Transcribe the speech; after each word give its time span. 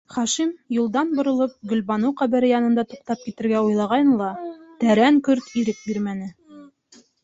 Хашим, 0.13 0.47
юлдан 0.77 1.11
боролоп, 1.19 1.53
Гөлбаныу 1.73 2.13
ҡәбере 2.23 2.51
янында 2.53 2.87
туҡтап 2.95 3.23
китергә 3.29 3.63
уйлағайны 3.69 4.19
ла, 4.25 4.33
тәрән 4.85 5.25
көрт 5.31 5.57
ирек 5.65 5.89
бирмәне. 5.89 6.37